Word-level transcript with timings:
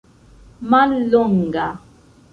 mallonga 0.69 1.67